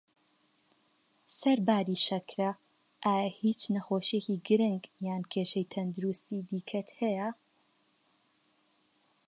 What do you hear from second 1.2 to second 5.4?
سەرباری شەکره، ئایا هیچ نەخۆشیەکی گرنگ یان